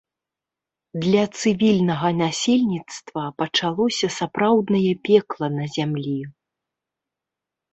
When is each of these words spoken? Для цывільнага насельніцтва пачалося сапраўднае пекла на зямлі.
Для 1.03 1.23
цывільнага 1.41 2.09
насельніцтва 2.23 3.21
пачалося 3.41 4.07
сапраўднае 4.17 4.93
пекла 5.09 5.47
на 5.59 5.65
зямлі. 5.77 6.19